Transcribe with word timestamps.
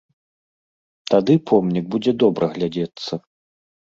Тады 1.11 1.33
помнік 1.51 1.85
будзе 1.95 2.11
добра 2.23 2.45
глядзецца. 2.57 3.11